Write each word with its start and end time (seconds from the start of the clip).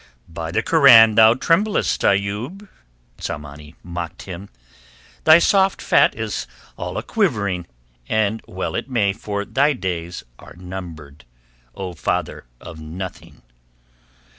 "By 0.27 0.49
the 0.51 0.63
Koran 0.63 1.13
thou 1.13 1.35
tremblest, 1.35 2.03
Ayoub!" 2.03 2.67
Tsamanni 3.19 3.75
mocked 3.83 4.23
him. 4.23 4.49
"Thy 5.25 5.37
soft 5.37 5.79
fat 5.79 6.15
is 6.15 6.47
all 6.75 6.97
a 6.97 7.03
quivering; 7.03 7.67
and 8.09 8.41
well 8.47 8.73
it 8.73 8.89
may, 8.89 9.13
for 9.13 9.45
thy 9.45 9.73
days 9.73 10.23
are 10.39 10.55
numbered, 10.57 11.25
O 11.75 11.93
father 11.93 12.45
of 12.59 12.79
nothing." 12.81 13.43